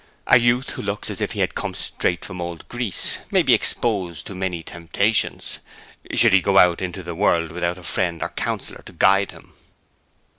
A 0.25 0.39
youth 0.39 0.71
who 0.71 0.81
looks 0.81 1.11
as 1.11 1.21
if 1.21 1.33
he 1.33 1.41
had 1.41 1.53
come 1.53 1.75
straight 1.75 2.25
from 2.25 2.41
old 2.41 2.67
Greece 2.67 3.19
may 3.31 3.43
be 3.43 3.53
exposed 3.53 4.25
to 4.25 4.33
many 4.33 4.63
temptations, 4.63 5.59
should 6.15 6.33
he 6.33 6.41
go 6.41 6.57
out 6.57 6.81
into 6.81 7.03
the 7.03 7.13
world 7.13 7.51
without 7.51 7.77
a 7.77 7.83
friend 7.83 8.23
or 8.23 8.29
counsellor 8.29 8.81
to 8.87 8.93
guide 8.93 9.29
him.' 9.29 9.53